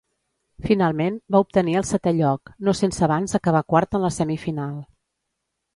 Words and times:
Finalment, 0.69 1.19
va 1.35 1.41
obtenir 1.43 1.77
el 1.81 1.85
setè 1.91 2.15
lloc, 2.21 2.55
no 2.69 2.75
sense 2.81 3.07
abans 3.09 3.39
acabar 3.41 3.65
quart 3.75 4.01
en 4.01 4.07
la 4.09 4.15
semifinal. 4.21 4.77